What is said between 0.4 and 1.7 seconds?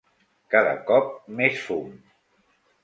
Cada cop més